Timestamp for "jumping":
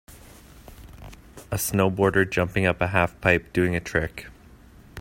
2.25-2.65